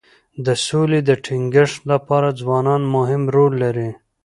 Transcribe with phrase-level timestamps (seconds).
[0.45, 3.89] د سولي د ټینګښت لپاره ځوانان مهم رول لري.